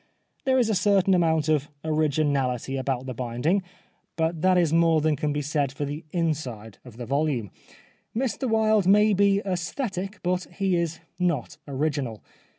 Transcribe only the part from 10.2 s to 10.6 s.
but